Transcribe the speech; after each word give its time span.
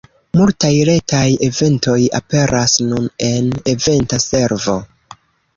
Multaj 0.39 0.69
retaj 0.89 1.25
eventoj 1.49 1.99
aperas 2.21 2.75
nun 2.87 3.07
en 3.29 3.53
Eventa 3.75 4.21
Servo. 4.29 4.79